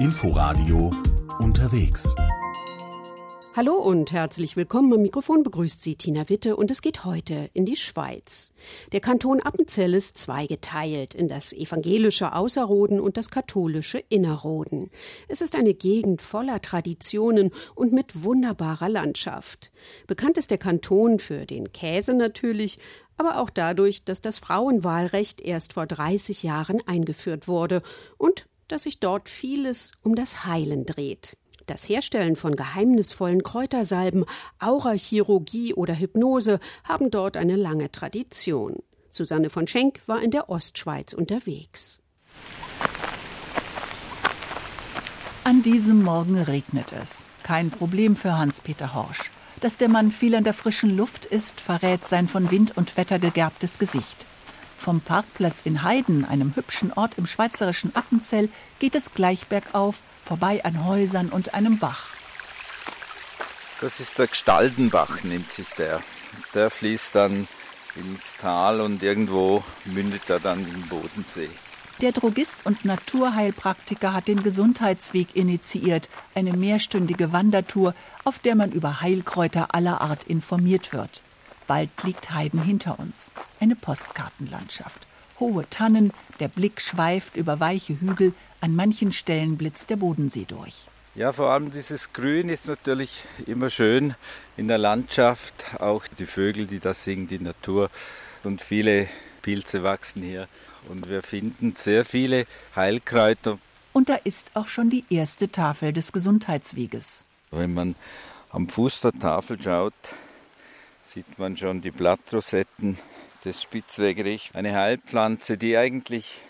Inforadio 0.00 0.92
unterwegs. 1.40 2.14
Hallo 3.56 3.74
und 3.74 4.12
herzlich 4.12 4.54
willkommen. 4.54 4.92
Am 4.92 5.02
Mikrofon 5.02 5.42
begrüßt 5.42 5.82
Sie 5.82 5.96
Tina 5.96 6.28
Witte 6.28 6.54
und 6.54 6.70
es 6.70 6.82
geht 6.82 7.04
heute 7.04 7.50
in 7.52 7.66
die 7.66 7.74
Schweiz. 7.74 8.52
Der 8.92 9.00
Kanton 9.00 9.40
Appenzell 9.40 9.94
ist 9.94 10.16
zweigeteilt 10.16 11.16
in 11.16 11.26
das 11.26 11.52
evangelische 11.52 12.32
Außerroden 12.32 13.00
und 13.00 13.16
das 13.16 13.30
katholische 13.30 13.98
Innerroden. 13.98 14.88
Es 15.26 15.40
ist 15.40 15.56
eine 15.56 15.74
Gegend 15.74 16.22
voller 16.22 16.62
Traditionen 16.62 17.50
und 17.74 17.92
mit 17.92 18.22
wunderbarer 18.22 18.88
Landschaft. 18.88 19.72
Bekannt 20.06 20.38
ist 20.38 20.52
der 20.52 20.58
Kanton 20.58 21.18
für 21.18 21.44
den 21.44 21.72
Käse 21.72 22.14
natürlich, 22.14 22.78
aber 23.16 23.40
auch 23.40 23.50
dadurch, 23.50 24.04
dass 24.04 24.20
das 24.20 24.38
Frauenwahlrecht 24.38 25.40
erst 25.40 25.72
vor 25.72 25.86
30 25.86 26.44
Jahren 26.44 26.86
eingeführt 26.86 27.48
wurde 27.48 27.82
und 28.16 28.46
dass 28.68 28.84
sich 28.84 29.00
dort 29.00 29.28
vieles 29.28 29.92
um 30.02 30.14
das 30.14 30.44
Heilen 30.44 30.86
dreht. 30.86 31.36
Das 31.66 31.86
Herstellen 31.88 32.36
von 32.36 32.56
geheimnisvollen 32.56 33.42
Kräutersalben, 33.42 34.24
Aurachirurgie 34.58 35.74
oder 35.74 35.98
Hypnose 35.98 36.60
haben 36.84 37.10
dort 37.10 37.36
eine 37.36 37.56
lange 37.56 37.90
Tradition. 37.90 38.76
Susanne 39.10 39.50
von 39.50 39.66
Schenk 39.66 40.00
war 40.06 40.22
in 40.22 40.30
der 40.30 40.48
Ostschweiz 40.48 41.12
unterwegs. 41.12 42.00
An 45.44 45.62
diesem 45.62 46.02
Morgen 46.02 46.38
regnet 46.38 46.92
es. 46.92 47.24
Kein 47.42 47.70
Problem 47.70 48.16
für 48.16 48.36
Hans-Peter 48.36 48.94
Horsch. 48.94 49.30
Dass 49.60 49.76
der 49.76 49.88
Mann 49.88 50.12
viel 50.12 50.34
an 50.34 50.44
der 50.44 50.54
frischen 50.54 50.96
Luft 50.96 51.24
ist, 51.24 51.60
verrät 51.60 52.06
sein 52.06 52.28
von 52.28 52.50
Wind 52.50 52.76
und 52.76 52.96
Wetter 52.96 53.18
gegerbtes 53.18 53.78
Gesicht. 53.78 54.26
Vom 54.78 55.00
Parkplatz 55.00 55.62
in 55.64 55.82
Heiden, 55.82 56.24
einem 56.24 56.54
hübschen 56.54 56.92
Ort 56.92 57.18
im 57.18 57.26
schweizerischen 57.26 57.94
Appenzell, 57.94 58.48
geht 58.78 58.94
es 58.94 59.12
gleich 59.12 59.48
bergauf 59.48 59.96
vorbei 60.24 60.64
an 60.64 60.86
Häusern 60.86 61.30
und 61.30 61.52
einem 61.54 61.78
Bach. 61.78 62.06
Das 63.80 64.00
ist 64.00 64.18
der 64.18 64.28
Gestaldenbach, 64.28 65.24
nennt 65.24 65.50
sich 65.50 65.68
der. 65.70 66.00
Der 66.54 66.70
fließt 66.70 67.14
dann 67.14 67.48
ins 67.96 68.36
Tal 68.40 68.80
und 68.80 69.02
irgendwo 69.02 69.64
mündet 69.84 70.30
er 70.30 70.38
dann 70.38 70.60
in 70.60 70.70
den 70.70 70.88
Bodensee. 70.88 71.50
Der 72.00 72.12
Drogist 72.12 72.64
und 72.64 72.84
Naturheilpraktiker 72.84 74.12
hat 74.12 74.28
den 74.28 74.44
Gesundheitsweg 74.44 75.34
initiiert, 75.34 76.08
eine 76.34 76.52
mehrstündige 76.52 77.32
Wandertour, 77.32 77.94
auf 78.22 78.38
der 78.38 78.54
man 78.54 78.70
über 78.70 79.00
Heilkräuter 79.00 79.74
aller 79.74 80.00
Art 80.00 80.22
informiert 80.24 80.92
wird. 80.92 81.22
Bald 81.68 81.90
liegt 82.02 82.30
Heiden 82.32 82.62
hinter 82.62 82.98
uns. 82.98 83.30
Eine 83.60 83.76
Postkartenlandschaft. 83.76 85.06
Hohe 85.38 85.68
Tannen, 85.70 86.12
der 86.40 86.48
Blick 86.48 86.80
schweift 86.80 87.36
über 87.36 87.60
weiche 87.60 88.00
Hügel, 88.00 88.32
an 88.60 88.74
manchen 88.74 89.12
Stellen 89.12 89.56
blitzt 89.56 89.90
der 89.90 89.96
Bodensee 89.96 90.46
durch. 90.48 90.88
Ja, 91.14 91.32
vor 91.32 91.50
allem 91.50 91.70
dieses 91.70 92.12
Grün 92.12 92.48
ist 92.48 92.66
natürlich 92.66 93.24
immer 93.46 93.70
schön 93.70 94.14
in 94.56 94.66
der 94.66 94.78
Landschaft, 94.78 95.78
auch 95.78 96.06
die 96.06 96.26
Vögel, 96.26 96.66
die 96.66 96.80
da 96.80 96.94
singen, 96.94 97.28
die 97.28 97.38
Natur 97.38 97.90
und 98.44 98.62
viele 98.62 99.08
Pilze 99.42 99.82
wachsen 99.82 100.22
hier 100.22 100.48
und 100.88 101.08
wir 101.08 101.22
finden 101.22 101.74
sehr 101.76 102.04
viele 102.04 102.46
Heilkräuter. 102.74 103.58
Und 103.92 104.08
da 104.08 104.14
ist 104.14 104.52
auch 104.54 104.68
schon 104.68 104.90
die 104.90 105.04
erste 105.10 105.50
Tafel 105.50 105.92
des 105.92 106.12
Gesundheitsweges. 106.12 107.24
Wenn 107.50 107.74
man 107.74 107.94
am 108.50 108.68
Fuß 108.68 109.00
der 109.00 109.12
Tafel 109.12 109.60
schaut, 109.60 109.94
sieht 111.08 111.38
man 111.38 111.56
schon 111.56 111.80
die 111.80 111.90
Blattrosetten 111.90 112.98
des 113.44 113.62
Spitzwegerich, 113.62 114.50
eine 114.52 114.74
Heilpflanze, 114.74 115.56
die 115.56 115.76
eigentlich 115.78 116.40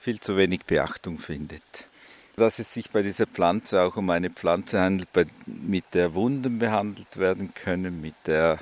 viel 0.00 0.20
zu 0.20 0.36
wenig 0.36 0.66
Beachtung 0.66 1.18
findet. 1.18 1.62
Dass 2.36 2.58
es 2.58 2.74
sich 2.74 2.90
bei 2.90 3.02
dieser 3.02 3.26
Pflanze 3.26 3.80
auch 3.80 3.96
um 3.96 4.10
eine 4.10 4.28
Pflanze 4.28 4.80
handelt, 4.80 5.08
mit 5.46 5.84
der 5.94 6.12
Wunden 6.14 6.58
behandelt 6.58 7.16
werden 7.16 7.54
können, 7.54 8.02
mit 8.02 8.14
der 8.26 8.58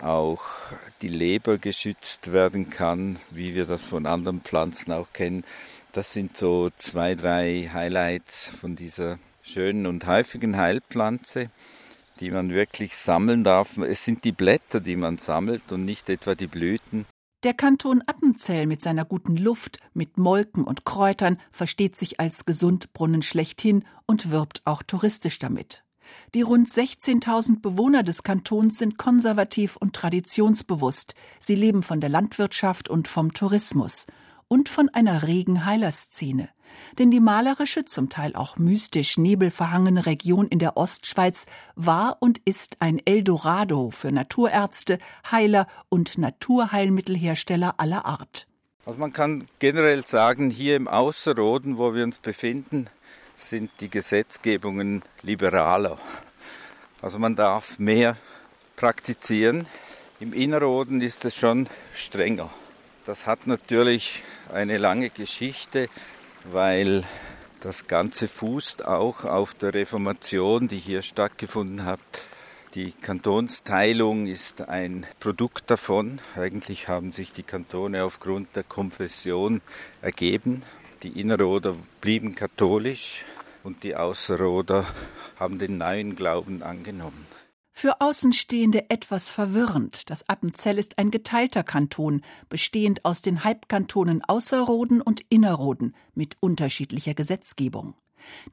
auch 0.00 0.42
die 1.00 1.08
Leber 1.08 1.56
geschützt 1.56 2.32
werden 2.32 2.68
kann, 2.68 3.18
wie 3.30 3.54
wir 3.54 3.64
das 3.64 3.86
von 3.86 4.04
anderen 4.04 4.42
Pflanzen 4.42 4.92
auch 4.92 5.08
kennen. 5.14 5.44
Das 5.92 6.12
sind 6.12 6.36
so 6.36 6.68
zwei, 6.76 7.14
drei 7.14 7.70
Highlights 7.72 8.50
von 8.60 8.76
dieser 8.76 9.18
schönen 9.42 9.86
und 9.86 10.06
häufigen 10.06 10.56
Heilpflanze, 10.56 11.50
die 12.20 12.30
man 12.30 12.50
wirklich 12.50 12.96
sammeln 12.96 13.44
darf. 13.44 13.76
Es 13.78 14.04
sind 14.04 14.24
die 14.24 14.32
Blätter, 14.32 14.80
die 14.80 14.96
man 14.96 15.18
sammelt 15.18 15.72
und 15.72 15.84
nicht 15.84 16.08
etwa 16.08 16.34
die 16.34 16.46
Blüten. 16.46 17.06
Der 17.42 17.54
Kanton 17.54 18.02
Appenzell 18.02 18.66
mit 18.66 18.82
seiner 18.82 19.06
guten 19.06 19.36
Luft, 19.36 19.78
mit 19.94 20.18
Molken 20.18 20.64
und 20.64 20.84
Kräutern 20.84 21.40
versteht 21.52 21.96
sich 21.96 22.20
als 22.20 22.44
Gesundbrunnen 22.44 23.22
schlechthin 23.22 23.84
und 24.06 24.30
wirbt 24.30 24.60
auch 24.66 24.82
touristisch 24.82 25.38
damit. 25.38 25.82
Die 26.34 26.42
rund 26.42 26.68
16.000 26.68 27.62
Bewohner 27.62 28.02
des 28.02 28.24
Kantons 28.24 28.76
sind 28.76 28.98
konservativ 28.98 29.76
und 29.76 29.94
traditionsbewusst. 29.94 31.14
Sie 31.38 31.54
leben 31.54 31.82
von 31.82 32.00
der 32.00 32.10
Landwirtschaft 32.10 32.90
und 32.90 33.08
vom 33.08 33.32
Tourismus 33.32 34.06
und 34.48 34.68
von 34.68 34.88
einer 34.90 35.22
regen 35.26 35.64
Heilerszene 35.64 36.48
denn 36.98 37.10
die 37.10 37.20
malerische, 37.20 37.84
zum 37.84 38.08
Teil 38.08 38.34
auch 38.34 38.56
mystisch 38.56 39.18
nebelverhangene 39.18 40.06
Region 40.06 40.48
in 40.48 40.58
der 40.58 40.76
Ostschweiz 40.76 41.46
war 41.74 42.18
und 42.20 42.38
ist 42.44 42.76
ein 42.80 43.00
Eldorado 43.04 43.90
für 43.90 44.12
Naturärzte, 44.12 44.98
Heiler 45.30 45.66
und 45.88 46.18
Naturheilmittelhersteller 46.18 47.74
aller 47.78 48.04
Art. 48.04 48.46
Also 48.86 48.98
man 48.98 49.12
kann 49.12 49.46
generell 49.58 50.06
sagen, 50.06 50.50
hier 50.50 50.76
im 50.76 50.88
Außerroden, 50.88 51.78
wo 51.78 51.94
wir 51.94 52.04
uns 52.04 52.18
befinden, 52.18 52.88
sind 53.36 53.70
die 53.80 53.88
Gesetzgebungen 53.88 55.02
liberaler. 55.22 55.98
Also 57.02 57.18
man 57.18 57.36
darf 57.36 57.78
mehr 57.78 58.16
praktizieren. 58.76 59.66
Im 60.18 60.32
Innerroden 60.32 61.00
ist 61.00 61.24
es 61.24 61.34
schon 61.34 61.68
strenger. 61.94 62.50
Das 63.06 63.26
hat 63.26 63.46
natürlich 63.46 64.22
eine 64.52 64.78
lange 64.78 65.10
Geschichte 65.10 65.88
weil 66.44 67.04
das 67.60 67.86
Ganze 67.86 68.28
fußt 68.28 68.86
auch 68.86 69.24
auf 69.24 69.54
der 69.54 69.74
Reformation, 69.74 70.68
die 70.68 70.78
hier 70.78 71.02
stattgefunden 71.02 71.84
hat. 71.84 72.00
Die 72.74 72.92
Kantonsteilung 72.92 74.26
ist 74.26 74.68
ein 74.68 75.06
Produkt 75.18 75.70
davon. 75.70 76.20
Eigentlich 76.36 76.88
haben 76.88 77.12
sich 77.12 77.32
die 77.32 77.42
Kantone 77.42 78.04
aufgrund 78.04 78.54
der 78.54 78.62
Konfession 78.62 79.60
ergeben. 80.02 80.62
Die 81.02 81.20
Innerroder 81.20 81.74
blieben 82.00 82.34
katholisch 82.34 83.24
und 83.64 83.82
die 83.82 83.96
Außerroder 83.96 84.86
haben 85.38 85.58
den 85.58 85.78
neuen 85.78 86.14
Glauben 86.14 86.62
angenommen. 86.62 87.26
Für 87.80 88.02
Außenstehende 88.02 88.90
etwas 88.90 89.30
verwirrend. 89.30 90.10
Das 90.10 90.28
Appenzell 90.28 90.76
ist 90.76 90.98
ein 90.98 91.10
geteilter 91.10 91.62
Kanton, 91.62 92.20
bestehend 92.50 93.06
aus 93.06 93.22
den 93.22 93.42
Halbkantonen 93.42 94.22
Außerroden 94.22 95.00
und 95.00 95.22
Innerroden 95.30 95.96
mit 96.14 96.36
unterschiedlicher 96.40 97.14
Gesetzgebung. 97.14 97.94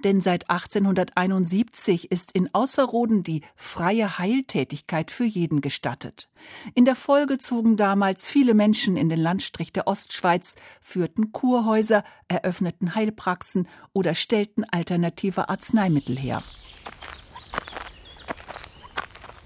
Denn 0.06 0.22
seit 0.22 0.50
1871 0.50 2.10
ist 2.10 2.32
in 2.32 2.56
Außerroden 2.56 3.24
die 3.24 3.42
freie 3.58 4.18
Heiltätigkeit 4.18 5.12
für 5.12 5.26
jeden 5.26 5.60
gestattet. 5.60 6.30
In 6.74 6.86
der 6.86 6.96
Folge 6.96 7.38
zogen 7.38 7.76
damals 7.76 8.30
viele 8.30 8.54
Menschen 8.54 8.96
in 8.96 9.10
den 9.10 9.20
Landstrich 9.20 9.74
der 9.74 9.88
Ostschweiz, 9.88 10.56
führten 10.80 11.34
Kurhäuser, 11.34 12.06
eröffneten 12.30 12.96
Heilpraxen 12.96 13.68
oder 13.92 14.16
stellten 14.16 14.64
alternative 14.64 15.50
Arzneimittel 15.50 16.18
her. 16.18 16.44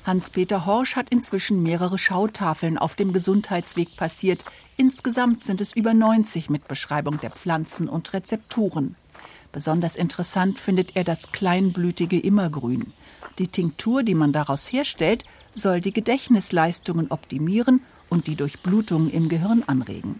Hans-Peter 0.04 0.66
Horsch 0.66 0.96
hat 0.96 1.12
inzwischen 1.12 1.62
mehrere 1.62 1.98
Schautafeln 1.98 2.78
auf 2.78 2.96
dem 2.96 3.14
Gesundheitsweg 3.14 3.98
passiert. 3.98 4.46
Insgesamt 4.76 5.44
sind 5.44 5.62
es 5.62 5.74
über 5.74 5.94
90 5.94 6.50
mit 6.50 6.68
Beschreibung 6.68 7.20
der 7.20 7.30
Pflanzen 7.30 7.88
und 7.88 8.12
Rezepturen. 8.14 8.96
Besonders 9.52 9.96
interessant 9.96 10.58
findet 10.58 10.96
er 10.96 11.04
das 11.04 11.32
kleinblütige 11.32 12.20
Immergrün. 12.20 12.94
Die 13.38 13.48
Tinktur, 13.48 14.02
die 14.02 14.16
man 14.16 14.34
daraus 14.34 14.72
herstellt, 14.72 15.26
soll 15.54 15.82
die 15.82 15.94
Gedächtnisleistungen 15.94 17.12
optimieren 17.12 17.82
und 18.10 18.28
die 18.28 18.36
Durchblutung 18.36 19.10
im 19.10 19.30
Gehirn 19.30 19.64
anregen. 19.68 20.20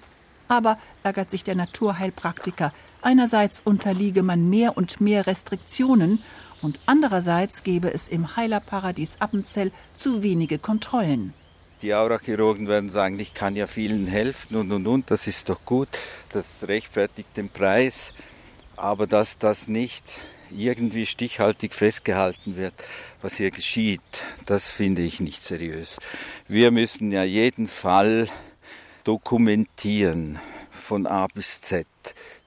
Aber, 0.52 0.78
ärgert 1.04 1.32
sich 1.32 1.46
der 1.46 1.56
Naturheilpraktiker, 1.56 2.74
einerseits 3.02 3.62
unterliege 3.62 4.22
man 4.22 4.50
mehr 4.50 4.76
und 4.76 5.00
mehr 5.00 5.26
Restriktionen 5.26 6.22
und 6.62 6.82
andererseits 6.86 7.64
gebe 7.64 7.94
es 7.94 8.10
im 8.10 8.36
Heilerparadies 8.36 9.22
Appenzell 9.22 9.72
zu 9.96 10.24
wenige 10.24 10.60
Kontrollen. 10.60 11.34
Die 11.82 11.94
Aurachirurgen 11.94 12.68
werden 12.68 12.90
sagen, 12.90 13.18
ich 13.18 13.34
kann 13.34 13.56
ja 13.56 13.66
vielen 13.66 14.08
helfen 14.08 14.58
und 14.58 14.74
und 14.74 14.88
und, 14.88 15.10
das 15.10 15.26
ist 15.26 15.48
doch 15.48 15.64
gut, 15.66 15.88
das 16.34 16.68
rechtfertigt 16.68 17.30
den 17.38 17.48
Preis, 17.48 18.12
aber 18.76 19.08
dass 19.08 19.38
das 19.38 19.70
nicht 19.70 20.04
irgendwie 20.50 21.06
stichhaltig 21.06 21.74
festgehalten 21.74 22.58
wird, 22.58 22.74
was 23.22 23.38
hier 23.38 23.52
geschieht, 23.52 24.02
das 24.48 24.70
finde 24.70 25.02
ich 25.02 25.22
nicht 25.22 25.46
seriös. 25.46 25.98
Wir 26.50 26.72
müssen 26.72 27.10
ja 27.14 27.24
jeden 27.24 27.68
Fall 27.68 28.28
dokumentieren 29.04 30.40
von 30.72 31.08
A 31.08 31.28
bis 31.28 31.62
Z. 31.62 31.88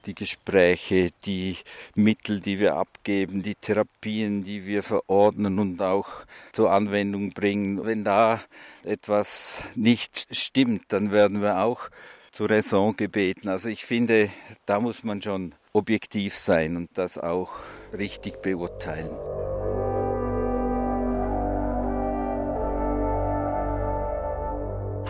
Die 0.05 0.13
Gespräche, 0.13 1.11
die 1.25 1.57
Mittel, 1.95 2.39
die 2.39 2.59
wir 2.59 2.75
abgeben, 2.75 3.41
die 3.41 3.55
Therapien, 3.55 4.43
die 4.43 4.65
wir 4.65 4.83
verordnen 4.83 5.57
und 5.57 5.81
auch 5.81 6.25
zur 6.53 6.71
Anwendung 6.71 7.31
bringen. 7.31 7.85
Wenn 7.85 8.03
da 8.03 8.41
etwas 8.83 9.63
nicht 9.73 10.27
stimmt, 10.31 10.83
dann 10.89 11.11
werden 11.11 11.41
wir 11.41 11.63
auch 11.63 11.89
zur 12.31 12.49
Raison 12.49 12.95
gebeten. 12.95 13.47
Also 13.47 13.69
ich 13.69 13.85
finde, 13.85 14.29
da 14.65 14.79
muss 14.79 15.03
man 15.03 15.21
schon 15.21 15.55
objektiv 15.73 16.35
sein 16.35 16.75
und 16.75 16.89
das 16.97 17.17
auch 17.17 17.53
richtig 17.93 18.41
beurteilen. 18.41 19.54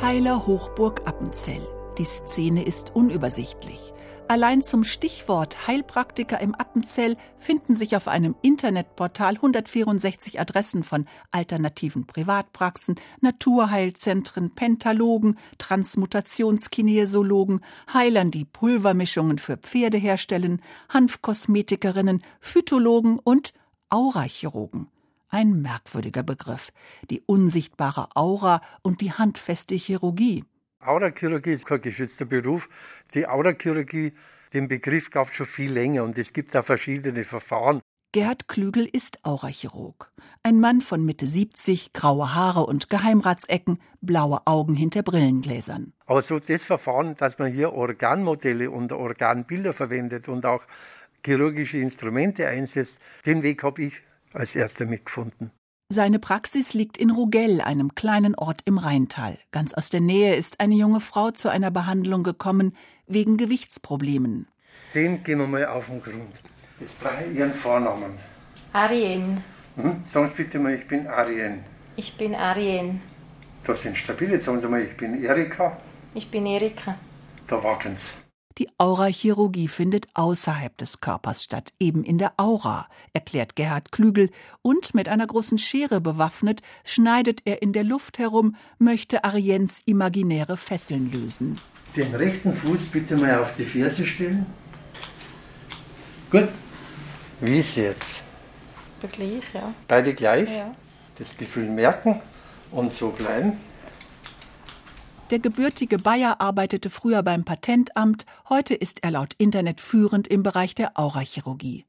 Heiler 0.01 0.45
Hochburg 0.45 1.07
Appenzell. 1.07 1.65
Die 1.97 2.03
Szene 2.03 2.65
ist 2.65 2.93
unübersichtlich. 2.95 3.93
Allein 4.27 4.61
zum 4.61 4.83
Stichwort 4.83 5.67
Heilpraktiker 5.67 6.41
im 6.41 6.53
Appenzell 6.53 7.15
finden 7.37 7.75
sich 7.75 7.95
auf 7.95 8.09
einem 8.09 8.35
Internetportal 8.41 9.35
164 9.35 10.37
Adressen 10.39 10.83
von 10.83 11.05
alternativen 11.31 12.05
Privatpraxen, 12.05 12.95
Naturheilzentren, 13.21 14.51
Pentalogen, 14.51 15.39
Transmutationskinesiologen, 15.59 17.61
Heilern, 17.93 18.31
die 18.31 18.43
Pulvermischungen 18.45 19.39
für 19.39 19.55
Pferde 19.57 19.97
herstellen, 19.97 20.61
Hanfkosmetikerinnen, 20.89 22.21
Phytologen 22.41 23.17
und 23.19 23.53
Aurachirurgen. 23.89 24.89
Ein 25.35 25.61
merkwürdiger 25.61 26.23
Begriff. 26.23 26.71
Die 27.09 27.21
unsichtbare 27.25 28.07
Aura 28.15 28.61
und 28.83 29.01
die 29.01 29.11
handfeste 29.11 29.75
Chirurgie. 29.75 30.45
Aurachirurgie 30.79 31.55
ist 31.55 31.65
kein 31.65 31.81
geschützter 31.81 32.23
Beruf. 32.23 32.69
Die 33.13 33.27
Aurachirurgie, 33.27 34.13
den 34.53 34.69
Begriff 34.69 35.09
gab 35.09 35.31
es 35.31 35.35
schon 35.35 35.45
viel 35.45 35.73
länger 35.73 36.05
und 36.05 36.17
es 36.17 36.31
gibt 36.31 36.55
da 36.55 36.63
verschiedene 36.63 37.25
Verfahren. 37.25 37.81
Gerhard 38.13 38.47
Klügel 38.47 38.87
ist 38.89 39.25
Aurachirurg. 39.25 40.09
Ein 40.41 40.61
Mann 40.61 40.79
von 40.79 41.03
Mitte 41.03 41.27
70, 41.27 41.91
graue 41.91 42.33
Haare 42.33 42.65
und 42.65 42.89
Geheimratsecken, 42.89 43.81
blaue 43.99 44.47
Augen 44.47 44.75
hinter 44.75 45.03
Brillengläsern. 45.03 45.91
Aber 46.05 46.21
so 46.21 46.39
das 46.39 46.63
Verfahren, 46.63 47.13
dass 47.15 47.39
man 47.39 47.51
hier 47.51 47.73
Organmodelle 47.73 48.71
und 48.71 48.93
Organbilder 48.93 49.73
verwendet 49.73 50.29
und 50.29 50.45
auch 50.45 50.63
chirurgische 51.25 51.79
Instrumente 51.79 52.47
einsetzt, 52.47 53.01
den 53.25 53.43
Weg 53.43 53.63
habe 53.63 53.81
ich 53.81 54.01
als 54.35 54.55
erster 54.55 54.85
mitgefunden. 54.85 55.51
Seine 55.89 56.17
Praxis 56.17 56.73
liegt 56.73 56.97
in 56.97 57.11
Rugell, 57.11 57.61
einem 57.61 57.93
kleinen 57.93 58.33
Ort 58.35 58.61
im 58.65 58.79
Rheintal. 58.79 59.37
Ganz 59.51 59.73
aus 59.73 59.89
der 59.89 60.01
Nähe 60.01 60.35
ist 60.35 60.59
eine 60.59 60.73
junge 60.73 60.99
Frau 60.99 61.29
zu 61.31 61.49
einer 61.49 61.69
Behandlung 61.69 62.23
gekommen, 62.23 62.75
wegen 63.05 63.37
Gewichtsproblemen. 63.37 64.47
Dem 64.95 65.23
gehen 65.23 65.39
wir 65.39 65.47
mal 65.47 65.65
auf 65.67 65.85
den 65.85 66.01
Grund. 66.01 66.33
Jetzt 66.79 66.99
brauche 66.99 67.23
ich 67.31 67.37
Ihren 67.37 67.53
Vornamen. 67.53 68.17
Arjen. 68.73 69.43
Hm? 69.75 70.03
Sagen 70.05 70.27
Sie 70.29 70.43
bitte 70.43 70.57
mal, 70.57 70.73
ich 70.73 70.87
bin 70.87 71.05
Arjen. 71.05 71.63
Ich 71.95 72.17
bin 72.17 72.33
Arjen. 72.33 73.01
Das 73.63 73.83
sind 73.83 73.97
stabile. 73.97 74.39
Sagen 74.41 74.59
Sie 74.59 74.67
mal, 74.67 74.81
ich 74.81 74.97
bin 74.97 75.23
Erika. 75.23 75.77
Ich 76.13 76.31
bin 76.31 76.45
Erika. 76.45 76.97
Da 77.47 77.63
warten 77.63 77.95
Sie. 77.95 78.24
Die 78.57 78.69
Aurachirurgie 78.77 79.67
findet 79.67 80.07
außerhalb 80.13 80.77
des 80.77 81.01
Körpers 81.01 81.43
statt, 81.43 81.73
eben 81.77 82.05
in 82.05 82.17
der 82.17 82.33
Aura, 82.37 82.87
erklärt 83.11 83.57
Gerhard 83.57 83.91
Klügel, 83.91 84.29
und 84.61 84.95
mit 84.95 85.09
einer 85.09 85.27
großen 85.27 85.57
Schere 85.57 85.99
bewaffnet 85.99 86.61
schneidet 86.85 87.41
er 87.43 87.61
in 87.61 87.73
der 87.73 87.83
Luft 87.83 88.17
herum, 88.17 88.55
möchte 88.79 89.25
Ariens 89.25 89.81
imaginäre 89.85 90.55
Fesseln 90.55 91.11
lösen. 91.11 91.57
Den 91.97 92.15
rechten 92.15 92.53
Fuß 92.53 92.85
bitte 92.93 93.17
mal 93.17 93.39
auf 93.39 93.55
die 93.57 93.65
Ferse 93.65 94.05
stellen. 94.05 94.45
Gut. 96.31 96.47
Wie 97.41 97.59
ist 97.59 97.75
jetzt? 97.75 98.23
Gleich, 99.11 99.43
ja. 99.53 99.73
Beide 99.87 100.13
gleich. 100.13 100.49
Ja. 100.49 100.73
Das 101.17 101.35
Gefühl 101.35 101.69
merken 101.69 102.21
und 102.71 102.91
so 102.91 103.09
bleiben. 103.09 103.57
Der 105.31 105.39
gebürtige 105.39 105.97
Bayer 105.97 106.39
arbeitete 106.39 106.91
früher 106.91 107.23
beim 107.23 107.45
Patentamt, 107.45 108.27
heute 108.47 108.75
ist 108.75 109.03
er 109.03 109.09
laut 109.09 109.33
Internet 109.39 109.81
führend 109.81 110.27
im 110.27 110.43
Bereich 110.43 110.75
der 110.75 110.99
Aurachirurgie. 110.99 111.85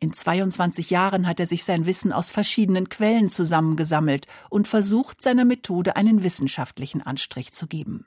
In 0.00 0.12
22 0.12 0.90
Jahren 0.90 1.28
hat 1.28 1.38
er 1.38 1.46
sich 1.46 1.62
sein 1.62 1.86
Wissen 1.86 2.12
aus 2.12 2.32
verschiedenen 2.32 2.88
Quellen 2.88 3.28
zusammengesammelt 3.28 4.26
und 4.50 4.66
versucht, 4.66 5.22
seiner 5.22 5.44
Methode 5.44 5.94
einen 5.94 6.24
wissenschaftlichen 6.24 7.02
Anstrich 7.02 7.52
zu 7.52 7.68
geben. 7.68 8.06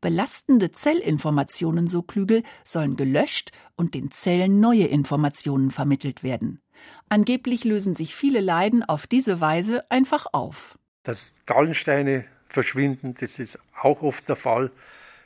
Belastende 0.00 0.70
Zellinformationen, 0.70 1.88
so 1.88 2.02
Klügel, 2.02 2.44
sollen 2.62 2.94
gelöscht 2.94 3.50
und 3.74 3.94
den 3.94 4.12
Zellen 4.12 4.60
neue 4.60 4.86
Informationen 4.86 5.72
vermittelt 5.72 6.22
werden. 6.22 6.60
Angeblich 7.08 7.64
lösen 7.64 7.96
sich 7.96 8.14
viele 8.14 8.40
Leiden 8.40 8.84
auf 8.84 9.08
diese 9.08 9.40
Weise 9.40 9.90
einfach 9.90 10.26
auf. 10.32 10.78
Dass 11.02 11.32
Gallensteine 11.46 12.26
verschwinden, 12.54 13.14
das 13.20 13.38
ist 13.38 13.58
auch 13.80 14.02
oft 14.02 14.28
der 14.28 14.36
Fall. 14.36 14.70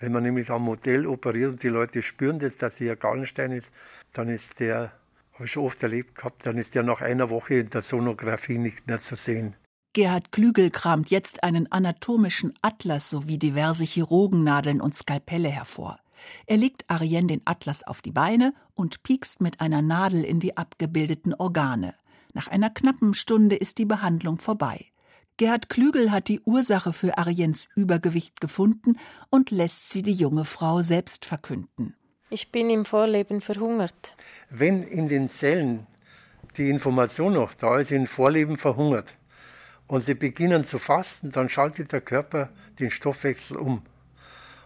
Wenn 0.01 0.13
man 0.13 0.23
nämlich 0.23 0.51
am 0.51 0.63
Modell 0.63 1.07
operiert 1.07 1.51
und 1.51 1.63
die 1.63 1.69
Leute 1.69 2.03
spüren 2.03 2.39
das, 2.39 2.57
dass 2.57 2.79
hier 2.79 2.93
ein 2.93 2.99
Gallenstein 2.99 3.53
ist, 3.53 3.73
dann 4.13 4.29
ist 4.29 4.61
der, 4.61 4.93
habe 5.35 5.45
ich 5.45 5.53
schon 5.53 5.65
oft 5.65 5.83
erlebt 5.83 6.15
gehabt, 6.15 6.47
dann 6.47 6.59
ist 6.59 6.75
der 6.75 6.83
nach 6.83 7.01
einer 7.01 7.31
Woche 7.31 7.55
in 7.55 7.71
der 7.71 7.83
Sonographie 7.83 8.59
nicht 8.59 8.87
mehr 8.87 9.01
zu 9.01 9.15
sehen. 9.15 9.55
Gerhard 9.93 10.33
Klügel 10.33 10.71
kramt 10.71 11.11
jetzt 11.11 11.43
einen 11.43 11.71
anatomischen 11.73 12.55
Atlas 12.63 13.11
sowie 13.11 13.39
diverse 13.39 13.85
Chirurgennadeln 13.85 14.81
und 14.81 14.95
Skalpelle 14.95 15.49
hervor. 15.49 15.99
Er 16.47 16.57
legt 16.57 16.85
Arienne 16.89 17.27
den 17.27 17.43
Atlas 17.45 17.83
auf 17.83 18.03
die 18.03 18.13
Beine 18.13 18.55
und 18.75 19.03
piekst 19.03 19.41
mit 19.41 19.61
einer 19.61 19.83
Nadel 19.83 20.25
in 20.25 20.41
die 20.41 20.57
abgebildeten 20.57 21.35
Organe. 21.35 21.95
Nach 22.35 22.49
einer 22.49 22.71
knappen 22.71 23.15
Stunde 23.15 23.57
ist 23.57 23.79
die 23.79 23.87
Behandlung 23.87 24.39
vorbei. 24.39 24.87
Gerhard 25.39 25.69
Klügel 25.69 26.11
hat 26.11 26.27
die 26.27 26.41
Ursache 26.41 26.93
für 26.93 27.17
Ariens 27.17 27.69
Übergewicht 27.77 28.41
gefunden 28.41 28.99
und 29.31 29.53
lässt 29.53 29.91
sie 29.91 30.03
die 30.03 30.13
junge 30.13 30.45
Frau 30.45 30.83
selbst 30.83 31.25
verkünden. 31.25 31.95
Ich 32.29 32.51
bin 32.51 32.69
im 32.71 32.85
Vorleben 32.85 33.41
verhungert. 33.41 34.15
Wenn 34.51 34.83
in 34.83 35.09
den 35.09 35.29
Zellen 35.29 35.87
die 36.57 36.69
Information 36.69 37.35
noch 37.35 37.55
da 37.55 37.79
ist, 37.79 37.93
im 37.93 38.09
Vorleben 38.09 38.57
verhungert 38.59 39.15
und 39.87 40.01
sie 40.01 40.15
beginnen 40.15 40.65
zu 40.65 40.81
fasten, 40.81 41.31
dann 41.31 41.49
schaltet 41.49 41.93
der 41.93 42.01
Körper 42.01 42.49
den 42.81 42.91
Stoffwechsel 42.91 43.59
um. 43.59 43.83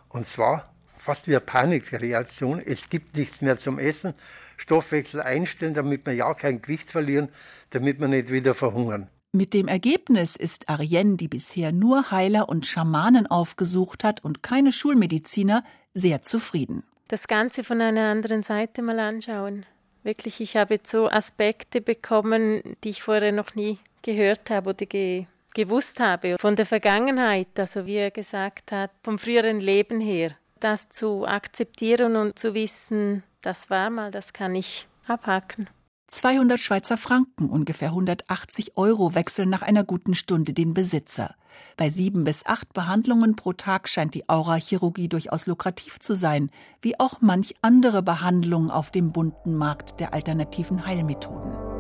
Und 0.09 0.25
zwar 0.25 0.73
fast 0.97 1.29
wie 1.29 1.33
eine 1.33 1.41
Panikreaktion. 1.41 2.63
Es 2.65 2.89
gibt 2.89 3.15
nichts 3.15 3.43
mehr 3.43 3.59
zum 3.59 3.79
Essen. 3.79 4.15
Stoffwechsel 4.57 5.21
einstellen, 5.21 5.75
damit 5.75 6.07
wir 6.07 6.15
ja 6.15 6.33
kein 6.33 6.63
Gewicht 6.63 6.91
verlieren, 6.91 7.29
damit 7.69 8.01
wir 8.01 8.09
nicht 8.09 8.31
wieder 8.31 8.55
verhungern. 8.55 9.11
Mit 9.35 9.55
dem 9.55 9.67
Ergebnis 9.67 10.37
ist 10.37 10.69
Arienne, 10.69 11.17
die 11.17 11.27
bisher 11.27 11.73
nur 11.73 12.11
Heiler 12.11 12.51
und 12.51 12.67
Schamanen 12.67 13.27
aufgesucht 13.27 14.05
hat 14.05 14.23
und 14.23 14.43
keine 14.43 14.73
Schulmediziner, 14.73 15.65
sehr 15.95 16.21
zufrieden. 16.21 16.85
Das 17.09 17.29
Ganze 17.29 17.65
von 17.65 17.81
einer 17.81 18.11
anderen 18.11 18.43
Seite 18.43 18.83
mal 18.83 19.01
anschauen. 19.01 19.65
Wirklich, 20.03 20.43
ich 20.43 20.57
habe 20.57 20.75
jetzt 20.75 20.91
so 20.91 21.09
Aspekte 21.09 21.81
bekommen, 21.81 22.77
die 22.85 22.91
ich 22.91 23.03
vorher 23.03 23.33
noch 23.33 23.55
nie 23.55 23.79
gehört 24.03 24.51
habe 24.51 24.71
oder 24.71 24.85
ge 24.85 25.25
gewusst 25.55 25.99
habe. 25.99 26.37
Von 26.39 26.57
der 26.57 26.67
Vergangenheit, 26.67 27.59
also 27.59 27.87
wie 27.87 27.97
er 27.97 28.11
gesagt 28.11 28.71
hat, 28.71 28.91
vom 29.03 29.19
früheren 29.19 29.61
Leben 29.61 30.01
her. 30.01 30.37
Das 30.61 30.91
zu 30.91 31.27
akzeptieren 31.27 32.17
und 32.17 32.39
zu 32.39 32.53
wissen, 32.53 33.23
das 33.41 33.71
war 33.71 33.89
mal, 33.89 34.11
das 34.11 34.35
kann 34.35 34.55
ich 34.55 34.87
abhaken. 35.07 35.69
200 36.13 36.61
Schweizer 36.61 36.99
Franken, 36.99 37.49
ungefähr 37.49 37.89
180 37.89 38.77
Euro, 38.77 39.15
wechseln 39.15 39.49
nach 39.49 39.63
einer 39.63 39.83
guten 39.83 40.15
Stunde 40.15 40.53
den 40.53 40.75
Besitzer. 40.75 41.35
Bei 41.79 41.89
sieben 41.89 42.25
bis 42.25 42.45
acht 42.45 42.75
Behandlungen 42.75 43.35
pro 43.35 43.55
Tag 43.55 43.89
scheint 43.89 44.15
die 44.15 44.29
Aurachirurgie 44.29 45.09
durchaus 45.09 45.47
lukrativ 45.47 46.01
zu 46.01 46.15
sein, 46.15 46.51
wie 46.83 47.01
auch 47.01 47.23
manch 47.23 47.55
andere 47.63 48.03
Behandlung 48.03 48.71
auf 48.71 48.91
dem 48.91 49.11
bunten 49.11 49.57
Markt 49.57 50.01
der 50.01 50.13
alternativen 50.13 50.85
Heilmethoden. 50.85 51.72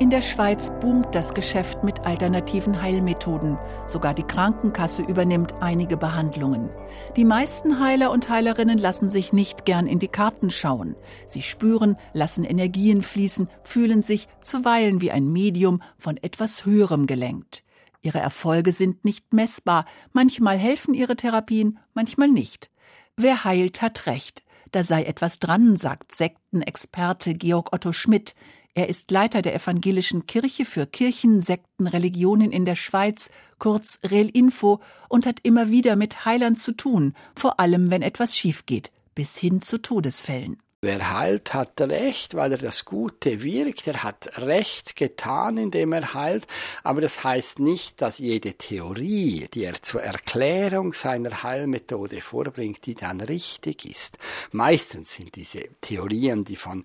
In 0.00 0.10
der 0.10 0.20
Schweiz 0.20 0.70
boomt 0.80 1.12
das 1.12 1.34
Geschäft 1.34 1.82
mit 1.82 2.06
alternativen 2.06 2.80
Heilmethoden. 2.80 3.58
Sogar 3.84 4.14
die 4.14 4.22
Krankenkasse 4.22 5.02
übernimmt 5.02 5.54
einige 5.60 5.96
Behandlungen. 5.96 6.70
Die 7.16 7.24
meisten 7.24 7.80
Heiler 7.80 8.12
und 8.12 8.28
Heilerinnen 8.28 8.78
lassen 8.78 9.10
sich 9.10 9.32
nicht 9.32 9.64
gern 9.64 9.88
in 9.88 9.98
die 9.98 10.06
Karten 10.06 10.50
schauen. 10.50 10.94
Sie 11.26 11.42
spüren, 11.42 11.96
lassen 12.12 12.44
Energien 12.44 13.02
fließen, 13.02 13.48
fühlen 13.64 14.00
sich 14.00 14.28
zuweilen 14.40 15.00
wie 15.00 15.10
ein 15.10 15.32
Medium 15.32 15.82
von 15.98 16.16
etwas 16.16 16.64
Höherem 16.64 17.08
gelenkt. 17.08 17.64
Ihre 18.00 18.20
Erfolge 18.20 18.70
sind 18.70 19.04
nicht 19.04 19.32
messbar. 19.32 19.84
Manchmal 20.12 20.58
helfen 20.58 20.94
ihre 20.94 21.16
Therapien, 21.16 21.80
manchmal 21.92 22.28
nicht. 22.28 22.70
Wer 23.16 23.42
heilt, 23.42 23.82
hat 23.82 24.06
Recht. 24.06 24.44
Da 24.70 24.84
sei 24.84 25.04
etwas 25.04 25.40
dran, 25.40 25.76
sagt 25.76 26.14
Sektenexperte 26.14 27.34
Georg 27.34 27.72
Otto 27.72 27.90
Schmidt. 27.90 28.36
Er 28.74 28.88
ist 28.88 29.10
Leiter 29.10 29.42
der 29.42 29.54
Evangelischen 29.54 30.26
Kirche 30.26 30.64
für 30.64 30.86
Kirchen, 30.86 31.42
Sekten, 31.42 31.86
Religionen 31.86 32.52
in 32.52 32.64
der 32.64 32.76
Schweiz, 32.76 33.30
kurz 33.58 33.98
Relinfo, 34.04 34.80
und 35.08 35.26
hat 35.26 35.40
immer 35.42 35.70
wieder 35.70 35.96
mit 35.96 36.24
Heilern 36.24 36.54
zu 36.54 36.72
tun, 36.72 37.14
vor 37.34 37.58
allem 37.58 37.90
wenn 37.90 38.02
etwas 38.02 38.36
schief 38.36 38.66
geht, 38.66 38.92
bis 39.14 39.36
hin 39.36 39.62
zu 39.62 39.82
Todesfällen. 39.82 40.58
Wer 40.80 41.10
heilt, 41.10 41.54
hat 41.54 41.80
Recht, 41.80 42.36
weil 42.36 42.52
er 42.52 42.58
das 42.58 42.84
Gute 42.84 43.42
wirkt. 43.42 43.88
Er 43.88 44.04
hat 44.04 44.38
Recht 44.38 44.94
getan, 44.94 45.56
indem 45.56 45.92
er 45.92 46.14
heilt. 46.14 46.46
Aber 46.84 47.00
das 47.00 47.24
heißt 47.24 47.58
nicht, 47.58 48.00
dass 48.00 48.18
jede 48.18 48.52
Theorie, 48.52 49.48
die 49.52 49.64
er 49.64 49.82
zur 49.82 50.02
Erklärung 50.02 50.92
seiner 50.92 51.42
Heilmethode 51.42 52.20
vorbringt, 52.20 52.86
die 52.86 52.94
dann 52.94 53.20
richtig 53.20 53.90
ist. 53.90 54.18
Meistens 54.52 55.14
sind 55.14 55.34
diese 55.34 55.64
Theorien, 55.80 56.44
die 56.44 56.54
von 56.54 56.84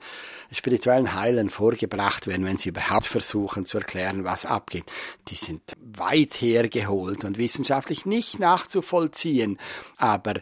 spirituellen 0.51 1.13
Heilen 1.13 1.51
vorgebracht 1.51 2.25
werden, 2.25 2.47
wenn 2.47 2.57
sie 2.57 2.69
überhaupt 2.69 3.05
versuchen 3.05 3.63
zu 3.65 3.77
erklären, 3.77 4.23
was 4.23 4.47
abgeht, 4.47 4.85
die 5.27 5.35
sind 5.35 5.61
weit 5.79 6.33
hergeholt 6.41 7.23
und 7.25 7.37
wissenschaftlich 7.37 8.07
nicht 8.07 8.39
nachzuvollziehen. 8.39 9.59
Aber 9.97 10.33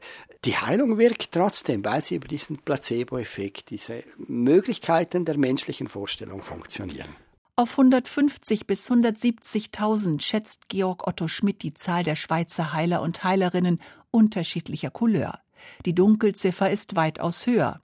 die 0.45 0.57
Heilung 0.57 0.97
wirkt 0.97 1.31
trotzdem, 1.31 1.85
weil 1.85 2.01
sie 2.03 2.15
über 2.15 2.27
diesen 2.27 2.57
Placebo-Effekt, 2.57 3.69
diese 3.69 4.03
Möglichkeiten 4.17 5.25
der 5.25 5.37
menschlichen 5.37 5.87
Vorstellung 5.87 6.41
funktionieren. 6.41 7.15
Auf 7.55 7.71
150 7.77 8.65
bis 8.65 8.89
170.000 8.89 10.21
schätzt 10.21 10.69
Georg 10.69 11.07
Otto 11.07 11.27
Schmidt 11.27 11.61
die 11.63 11.73
Zahl 11.73 12.03
der 12.03 12.15
Schweizer 12.15 12.73
Heiler 12.73 13.01
und 13.01 13.23
Heilerinnen 13.23 13.79
unterschiedlicher 14.09 14.89
Couleur. 14.89 15.39
Die 15.85 15.93
Dunkelziffer 15.93 16.71
ist 16.71 16.95
weitaus 16.95 17.45
höher 17.45 17.81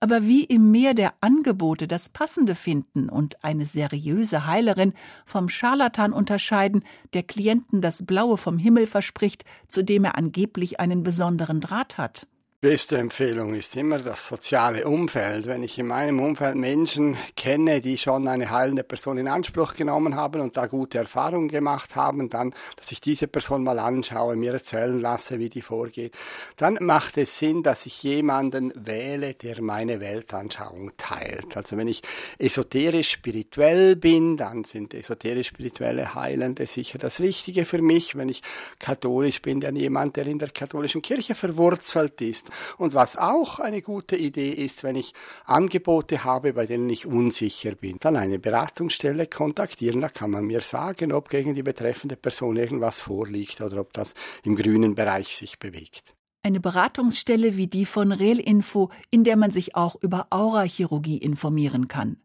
aber 0.00 0.22
wie 0.22 0.44
im 0.44 0.70
Meer 0.70 0.94
der 0.94 1.14
Angebote 1.20 1.88
das 1.88 2.08
Passende 2.08 2.54
finden 2.54 3.08
und 3.08 3.42
eine 3.44 3.66
seriöse 3.66 4.46
Heilerin 4.46 4.94
vom 5.26 5.48
Scharlatan 5.48 6.12
unterscheiden, 6.12 6.84
der 7.14 7.24
Klienten 7.24 7.80
das 7.80 8.06
Blaue 8.06 8.38
vom 8.38 8.58
Himmel 8.58 8.86
verspricht, 8.86 9.44
zu 9.66 9.82
dem 9.82 10.04
er 10.04 10.16
angeblich 10.16 10.78
einen 10.78 11.02
besonderen 11.02 11.60
Draht 11.60 11.98
hat. 11.98 12.26
Beste 12.60 12.98
Empfehlung 12.98 13.54
ist 13.54 13.76
immer 13.76 13.98
das 13.98 14.26
soziale 14.26 14.84
Umfeld. 14.84 15.46
Wenn 15.46 15.62
ich 15.62 15.78
in 15.78 15.86
meinem 15.86 16.18
Umfeld 16.18 16.56
Menschen 16.56 17.16
kenne, 17.36 17.80
die 17.80 17.96
schon 17.96 18.26
eine 18.26 18.50
heilende 18.50 18.82
Person 18.82 19.16
in 19.16 19.28
Anspruch 19.28 19.74
genommen 19.74 20.16
haben 20.16 20.40
und 20.40 20.56
da 20.56 20.66
gute 20.66 20.98
Erfahrungen 20.98 21.46
gemacht 21.46 21.94
haben, 21.94 22.28
dann, 22.28 22.52
dass 22.74 22.90
ich 22.90 23.00
diese 23.00 23.28
Person 23.28 23.62
mal 23.62 23.78
anschaue, 23.78 24.34
mir 24.34 24.54
erzählen 24.54 24.98
lasse, 24.98 25.38
wie 25.38 25.48
die 25.48 25.62
vorgeht, 25.62 26.14
dann 26.56 26.78
macht 26.80 27.16
es 27.18 27.38
Sinn, 27.38 27.62
dass 27.62 27.86
ich 27.86 28.02
jemanden 28.02 28.72
wähle, 28.74 29.34
der 29.34 29.62
meine 29.62 30.00
Weltanschauung 30.00 30.90
teilt. 30.96 31.56
Also 31.56 31.76
wenn 31.76 31.86
ich 31.86 32.02
esoterisch 32.38 33.12
spirituell 33.12 33.94
bin, 33.94 34.36
dann 34.36 34.64
sind 34.64 34.94
esoterisch 34.94 35.46
spirituelle 35.46 36.16
Heilende 36.16 36.66
sicher 36.66 36.98
das 36.98 37.20
Richtige 37.20 37.64
für 37.64 37.80
mich. 37.80 38.16
Wenn 38.16 38.28
ich 38.28 38.42
katholisch 38.80 39.42
bin, 39.42 39.60
dann 39.60 39.76
jemand, 39.76 40.16
der 40.16 40.26
in 40.26 40.40
der 40.40 40.50
katholischen 40.50 41.02
Kirche 41.02 41.36
verwurzelt 41.36 42.20
ist 42.20 42.47
und 42.76 42.94
was 42.94 43.16
auch 43.16 43.58
eine 43.58 43.82
gute 43.82 44.16
Idee 44.16 44.52
ist, 44.52 44.84
wenn 44.84 44.96
ich 44.96 45.14
Angebote 45.44 46.24
habe, 46.24 46.52
bei 46.52 46.66
denen 46.66 46.88
ich 46.90 47.06
unsicher 47.06 47.74
bin, 47.74 47.96
dann 48.00 48.16
eine 48.16 48.38
Beratungsstelle 48.38 49.26
kontaktieren. 49.26 50.00
Da 50.00 50.08
kann 50.08 50.30
man 50.30 50.44
mir 50.44 50.60
sagen, 50.60 51.12
ob 51.12 51.28
gegen 51.28 51.54
die 51.54 51.62
betreffende 51.62 52.16
Person 52.16 52.56
irgendwas 52.56 53.00
vorliegt 53.00 53.60
oder 53.60 53.80
ob 53.80 53.92
das 53.92 54.14
im 54.44 54.56
grünen 54.56 54.94
Bereich 54.94 55.36
sich 55.36 55.58
bewegt. 55.58 56.14
Eine 56.42 56.60
Beratungsstelle 56.60 57.56
wie 57.56 57.66
die 57.66 57.84
von 57.84 58.12
Relinfo, 58.12 58.90
in 59.10 59.24
der 59.24 59.36
man 59.36 59.50
sich 59.50 59.74
auch 59.74 59.96
über 60.00 60.28
Aurachirurgie 60.30 61.18
informieren 61.18 61.88
kann. 61.88 62.18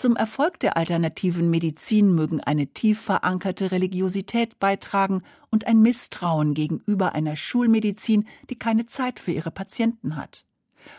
Zum 0.00 0.16
Erfolg 0.16 0.58
der 0.60 0.78
alternativen 0.78 1.50
Medizin 1.50 2.14
mögen 2.14 2.40
eine 2.40 2.68
tief 2.68 3.02
verankerte 3.02 3.70
Religiosität 3.70 4.58
beitragen 4.58 5.20
und 5.50 5.66
ein 5.66 5.82
Misstrauen 5.82 6.54
gegenüber 6.54 7.14
einer 7.14 7.36
Schulmedizin, 7.36 8.26
die 8.48 8.58
keine 8.58 8.86
Zeit 8.86 9.20
für 9.20 9.32
ihre 9.32 9.50
Patienten 9.50 10.16
hat. 10.16 10.46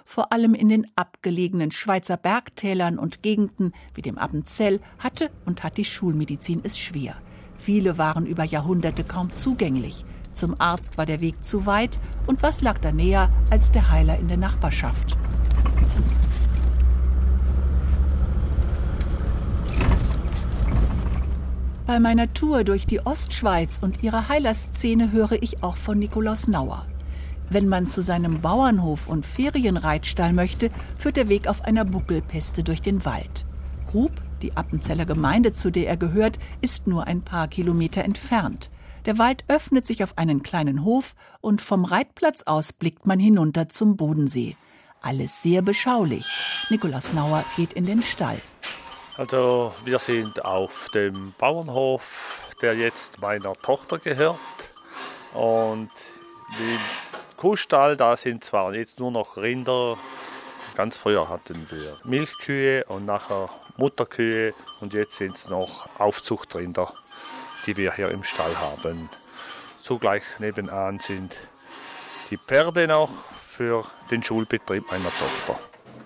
Vor 0.05 0.31
allem 0.31 0.53
in 0.53 0.69
den 0.69 0.85
abgelegenen 0.95 1.71
Schweizer 1.71 2.15
Bergtälern 2.15 2.99
und 2.99 3.23
Gegenden 3.23 3.73
wie 3.95 4.03
dem 4.03 4.19
Appenzell 4.19 4.81
hatte 4.99 5.31
und 5.47 5.63
hat 5.63 5.77
die 5.77 5.85
Schulmedizin 5.85 6.59
es 6.61 6.77
schwer. 6.77 7.15
Viele 7.57 7.97
waren 7.97 8.27
über 8.27 8.43
Jahrhunderte 8.43 9.03
kaum 9.03 9.33
zugänglich. 9.33 10.05
Zum 10.31 10.61
Arzt 10.61 10.99
war 10.99 11.07
der 11.07 11.21
Weg 11.21 11.43
zu 11.43 11.65
weit 11.65 11.99
und 12.27 12.43
was 12.43 12.61
lag 12.61 12.77
da 12.77 12.91
näher 12.91 13.31
als 13.49 13.71
der 13.71 13.89
Heiler 13.89 14.19
in 14.19 14.27
der 14.27 14.37
Nachbarschaft? 14.37 15.17
Bei 21.91 21.99
meiner 21.99 22.33
Tour 22.33 22.63
durch 22.63 22.87
die 22.87 23.05
Ostschweiz 23.05 23.79
und 23.81 24.01
ihrer 24.01 24.29
Heilerszene 24.29 25.11
höre 25.11 25.33
ich 25.43 25.61
auch 25.61 25.75
von 25.75 25.99
Nikolaus 25.99 26.47
Nauer. 26.47 26.85
Wenn 27.49 27.67
man 27.67 27.85
zu 27.85 28.01
seinem 28.01 28.39
Bauernhof 28.39 29.09
und 29.09 29.25
Ferienreitstall 29.25 30.31
möchte, 30.31 30.71
führt 30.97 31.17
der 31.17 31.27
Weg 31.27 31.49
auf 31.49 31.65
einer 31.65 31.83
Buckelpeste 31.83 32.63
durch 32.63 32.81
den 32.81 33.03
Wald. 33.03 33.45
Grub, 33.87 34.13
die 34.41 34.55
Appenzeller 34.55 35.05
Gemeinde, 35.05 35.51
zu 35.51 35.69
der 35.69 35.89
er 35.89 35.97
gehört, 35.97 36.39
ist 36.61 36.87
nur 36.87 37.07
ein 37.07 37.23
paar 37.23 37.49
Kilometer 37.49 38.05
entfernt. 38.05 38.69
Der 39.05 39.17
Wald 39.17 39.43
öffnet 39.49 39.85
sich 39.85 40.01
auf 40.01 40.17
einen 40.17 40.43
kleinen 40.43 40.85
Hof 40.85 41.13
und 41.41 41.61
vom 41.61 41.83
Reitplatz 41.83 42.43
aus 42.43 42.71
blickt 42.71 43.05
man 43.05 43.19
hinunter 43.19 43.67
zum 43.67 43.97
Bodensee. 43.97 44.55
Alles 45.01 45.41
sehr 45.43 45.61
beschaulich. 45.61 46.25
Nikolaus 46.69 47.11
Nauer 47.11 47.43
geht 47.57 47.73
in 47.73 47.85
den 47.85 48.01
Stall. 48.01 48.39
Also 49.17 49.73
wir 49.83 49.99
sind 49.99 50.43
auf 50.45 50.87
dem 50.93 51.33
Bauernhof, 51.37 52.49
der 52.61 52.75
jetzt 52.75 53.21
meiner 53.21 53.55
Tochter 53.55 53.99
gehört. 53.99 54.39
Und 55.33 55.89
im 56.59 56.79
Kuhstall, 57.37 57.97
da 57.97 58.15
sind 58.15 58.43
zwar 58.43 58.73
jetzt 58.73 58.99
nur 58.99 59.11
noch 59.11 59.37
Rinder. 59.37 59.97
Ganz 60.75 60.97
früher 60.97 61.27
hatten 61.27 61.67
wir 61.69 61.97
Milchkühe 62.05 62.85
und 62.85 63.05
nachher 63.05 63.49
Mutterkühe 63.77 64.53
und 64.79 64.93
jetzt 64.93 65.17
sind 65.17 65.35
es 65.35 65.49
noch 65.49 65.89
Aufzuchtrinder, 65.99 66.93
die 67.65 67.75
wir 67.75 67.93
hier 67.93 68.09
im 68.09 68.23
Stall 68.23 68.57
haben. 68.59 69.09
Zugleich 69.81 70.23
nebenan 70.39 70.99
sind 70.99 71.35
die 72.29 72.37
Pferde 72.37 72.87
noch 72.87 73.09
für 73.49 73.85
den 74.09 74.23
Schulbetrieb 74.23 74.89
meiner 74.89 75.09
Tochter. 75.09 75.59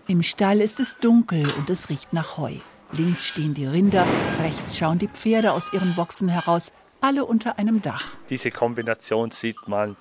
Im 0.08 0.24
Stall 0.24 0.62
ist 0.62 0.80
es 0.80 0.98
dunkel 0.98 1.48
und 1.58 1.70
es 1.70 1.90
riecht 1.90 2.14
nach 2.14 2.38
Heu. 2.38 2.56
Links 2.92 3.25
stehen 3.25 3.54
die 3.54 3.65
Rinder, 3.65 4.06
rechts 4.42 4.77
schauen 4.77 5.00
die 5.00 5.08
Pferde 5.08 5.51
aus 5.51 5.74
ihren 5.74 5.96
Boxen 5.96 6.30
heraus, 6.30 6.72
alle 7.01 7.25
unter 7.25 7.58
einem 7.60 7.82
Dach. 7.82 8.06
Diese 8.30 8.51
Kombination 8.51 9.32
sieht 9.32 9.68
man 9.68 9.96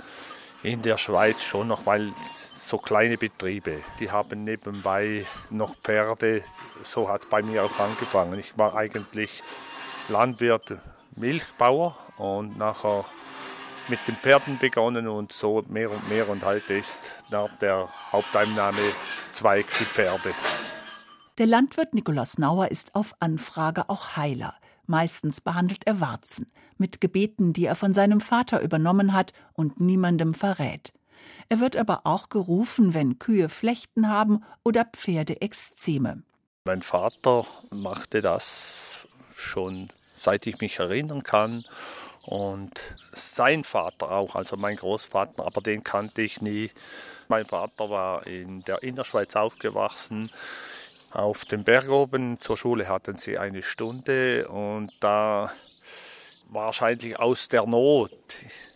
in 0.62 0.82
der 0.82 0.96
Schweiz 0.96 1.42
schon 1.42 1.68
noch, 1.68 1.86
weil 1.86 2.12
so 2.60 2.78
kleine 2.78 3.18
Betriebe, 3.18 3.80
die 4.00 4.10
haben 4.10 4.44
nebenbei 4.44 5.26
noch 5.50 5.74
Pferde. 5.76 6.42
So 6.82 7.08
hat 7.08 7.28
bei 7.28 7.42
mir 7.42 7.64
auch 7.64 7.78
angefangen. 7.78 8.38
Ich 8.38 8.56
war 8.56 8.74
eigentlich 8.74 9.42
Landwirt, 10.08 10.78
Milchbauer 11.16 11.96
und 12.16 12.56
nachher 12.58 13.04
mit 13.88 13.98
den 14.08 14.16
Pferden 14.16 14.58
begonnen 14.58 15.08
und 15.08 15.32
so 15.32 15.62
mehr 15.68 15.90
und 15.90 16.08
mehr 16.08 16.28
und 16.28 16.42
heute 16.44 16.74
ist 16.74 16.98
nach 17.30 17.50
der 17.60 17.88
Haupteinnahme 18.12 18.78
Zweig 19.32 19.66
die 19.78 19.84
Pferde. 19.84 20.30
Der 21.38 21.46
Landwirt 21.46 21.94
Nikolaus 21.94 22.38
Nauer 22.38 22.70
ist 22.70 22.94
auf 22.94 23.16
Anfrage 23.18 23.88
auch 23.90 24.16
Heiler. 24.16 24.54
Meistens 24.86 25.40
behandelt 25.40 25.84
er 25.84 25.98
Warzen 25.98 26.52
mit 26.78 27.00
Gebeten, 27.00 27.52
die 27.52 27.64
er 27.64 27.74
von 27.74 27.92
seinem 27.92 28.20
Vater 28.20 28.60
übernommen 28.60 29.12
hat 29.12 29.32
und 29.52 29.80
niemandem 29.80 30.32
verrät. 30.32 30.92
Er 31.48 31.58
wird 31.58 31.76
aber 31.76 32.02
auch 32.04 32.28
gerufen, 32.28 32.94
wenn 32.94 33.18
Kühe 33.18 33.48
Flechten 33.48 34.08
haben 34.08 34.44
oder 34.62 34.84
Pferde 34.84 35.40
Exzeme. 35.40 36.22
Mein 36.66 36.82
Vater 36.82 37.46
machte 37.70 38.20
das 38.20 39.08
schon 39.34 39.88
seit 40.14 40.46
ich 40.46 40.60
mich 40.60 40.78
erinnern 40.78 41.24
kann. 41.24 41.64
Und 42.26 42.80
sein 43.12 43.64
Vater 43.64 44.12
auch, 44.12 44.36
also 44.36 44.56
mein 44.56 44.76
Großvater, 44.76 45.44
aber 45.44 45.60
den 45.60 45.84
kannte 45.84 46.22
ich 46.22 46.40
nie. 46.40 46.70
Mein 47.28 47.44
Vater 47.44 47.90
war 47.90 48.26
in 48.26 48.62
der 48.62 48.82
Innerschweiz 48.82 49.36
aufgewachsen. 49.36 50.30
Auf 51.14 51.44
dem 51.44 51.62
Berg 51.62 51.88
oben 51.90 52.40
zur 52.40 52.56
Schule 52.56 52.88
hatten 52.88 53.16
sie 53.16 53.38
eine 53.38 53.62
Stunde 53.62 54.48
und 54.48 54.90
da 54.98 55.52
wahrscheinlich 56.50 57.20
aus 57.20 57.48
der 57.48 57.64
Not, 57.66 58.10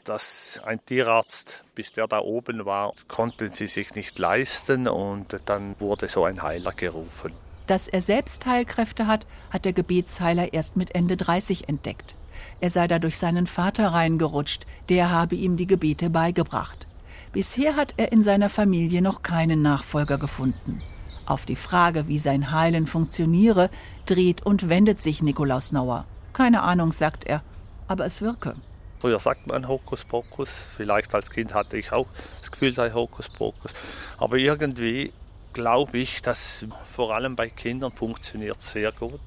dass 0.04 0.60
ein 0.64 0.78
Tierarzt, 0.86 1.64
bis 1.74 1.90
der 1.90 2.06
da 2.06 2.20
oben 2.20 2.64
war, 2.64 2.92
konnten 3.08 3.52
sie 3.52 3.66
sich 3.66 3.96
nicht 3.96 4.20
leisten 4.20 4.86
und 4.86 5.40
dann 5.46 5.74
wurde 5.80 6.06
so 6.06 6.22
ein 6.22 6.40
Heiler 6.40 6.70
gerufen. 6.70 7.32
Dass 7.66 7.88
er 7.88 8.02
selbst 8.02 8.46
Heilkräfte 8.46 9.08
hat, 9.08 9.26
hat 9.50 9.64
der 9.64 9.72
Gebetsheiler 9.72 10.52
erst 10.52 10.76
mit 10.76 10.94
Ende 10.94 11.16
30 11.16 11.68
entdeckt. 11.68 12.14
Er 12.60 12.70
sei 12.70 12.86
da 12.86 13.00
durch 13.00 13.18
seinen 13.18 13.48
Vater 13.48 13.88
reingerutscht, 13.88 14.64
der 14.90 15.10
habe 15.10 15.34
ihm 15.34 15.56
die 15.56 15.66
Gebete 15.66 16.08
beigebracht. 16.08 16.86
Bisher 17.32 17.74
hat 17.74 17.94
er 17.96 18.12
in 18.12 18.22
seiner 18.22 18.48
Familie 18.48 19.02
noch 19.02 19.24
keinen 19.24 19.60
Nachfolger 19.60 20.18
gefunden. 20.18 20.84
Auf 21.28 21.44
die 21.44 21.56
Frage, 21.56 22.08
wie 22.08 22.18
sein 22.18 22.52
Heilen 22.52 22.86
funktioniere, 22.86 23.68
dreht 24.06 24.46
und 24.46 24.70
wendet 24.70 25.02
sich 25.02 25.20
Nikolaus 25.20 25.72
Nauer. 25.72 26.06
Keine 26.32 26.62
Ahnung, 26.62 26.90
sagt 26.90 27.26
er, 27.26 27.42
aber 27.86 28.06
es 28.06 28.22
wirke. 28.22 28.54
Früher 28.98 29.20
sagt 29.20 29.46
man 29.46 29.68
Hokuspokus, 29.68 30.48
vielleicht 30.74 31.14
als 31.14 31.30
Kind 31.30 31.52
hatte 31.52 31.76
ich 31.76 31.92
auch 31.92 32.06
das 32.40 32.50
Gefühl, 32.50 32.72
sei 32.72 32.92
Hokuspokus. 32.92 33.74
Aber 34.16 34.38
irgendwie 34.38 35.12
glaube 35.52 35.98
ich, 35.98 36.22
dass 36.22 36.64
vor 36.90 37.14
allem 37.14 37.36
bei 37.36 37.50
Kindern 37.50 37.92
funktioniert 37.92 38.62
sehr 38.62 38.90
gut, 38.90 39.20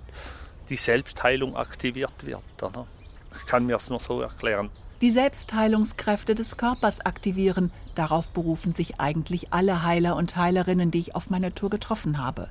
die 0.70 0.78
Selbstheilung 0.78 1.56
aktiviert 1.56 2.26
wird. 2.26 2.64
Oder? 2.64 2.88
Ich 3.36 3.46
kann 3.46 3.68
mir 3.68 3.76
es 3.76 3.92
nur 3.92 4.00
so 4.00 4.22
erklären 4.22 4.72
die 5.02 5.10
Selbstheilungskräfte 5.10 6.36
des 6.36 6.58
Körpers 6.58 7.00
aktivieren. 7.02 7.72
Darauf 7.96 8.30
berufen 8.30 8.72
sich 8.72 9.00
eigentlich 9.00 9.52
alle 9.52 9.84
Heiler 9.84 10.16
und 10.16 10.36
Heilerinnen, 10.36 10.92
die 10.92 11.00
ich 11.00 11.16
auf 11.16 11.30
meiner 11.30 11.56
Tour 11.56 11.72
getroffen 11.72 12.20
habe. 12.20 12.50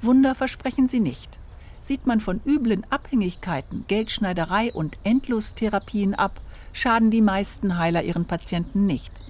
Wunder 0.00 0.36
versprechen 0.36 0.86
sie 0.86 1.00
nicht. 1.00 1.40
Sieht 1.82 2.06
man 2.06 2.20
von 2.20 2.40
üblen 2.44 2.86
Abhängigkeiten, 2.90 3.84
Geldschneiderei 3.88 4.72
und 4.72 4.96
Endlostherapien 5.02 6.14
ab, 6.14 6.40
schaden 6.72 7.10
die 7.10 7.22
meisten 7.22 7.78
Heiler 7.78 8.02
ihren 8.02 8.26
Patienten 8.26 8.86
nicht. 8.86 9.24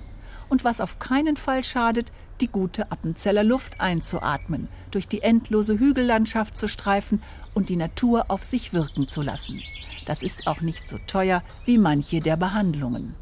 Und 0.48 0.64
was 0.64 0.80
auf 0.80 0.98
keinen 0.98 1.36
Fall 1.36 1.64
schadet, 1.64 2.10
die 2.40 2.48
gute 2.48 2.90
Appenzeller 2.92 3.44
Luft 3.44 3.80
einzuatmen, 3.80 4.68
durch 4.90 5.08
die 5.08 5.22
endlose 5.22 5.78
Hügellandschaft 5.78 6.56
zu 6.56 6.68
streifen 6.68 7.22
und 7.54 7.68
die 7.68 7.76
Natur 7.76 8.26
auf 8.28 8.44
sich 8.44 8.72
wirken 8.72 9.06
zu 9.06 9.22
lassen. 9.22 9.60
Das 10.08 10.22
ist 10.22 10.46
auch 10.46 10.62
nicht 10.62 10.88
so 10.88 10.96
teuer 11.06 11.42
wie 11.66 11.76
manche 11.76 12.20
der 12.20 12.38
Behandlungen. 12.38 13.14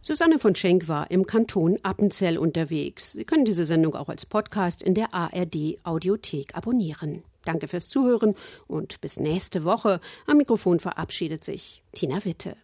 Susanne 0.00 0.38
von 0.38 0.54
Schenk 0.54 0.86
war 0.86 1.10
im 1.10 1.26
Kanton 1.26 1.76
Appenzell 1.82 2.38
unterwegs. 2.38 3.12
Sie 3.12 3.24
können 3.24 3.44
diese 3.44 3.64
Sendung 3.64 3.96
auch 3.96 4.08
als 4.08 4.24
Podcast 4.24 4.80
in 4.82 4.94
der 4.94 5.12
ARD 5.12 5.78
Audiothek 5.82 6.54
abonnieren. 6.54 7.24
Danke 7.44 7.66
fürs 7.66 7.88
Zuhören 7.88 8.36
und 8.68 9.00
bis 9.00 9.18
nächste 9.18 9.64
Woche. 9.64 10.00
Am 10.26 10.36
Mikrofon 10.36 10.78
verabschiedet 10.78 11.42
sich 11.42 11.82
Tina 11.92 12.24
Witte. 12.24 12.56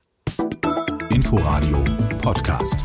Inforadio 1.10 1.84
Podcast. 2.22 2.76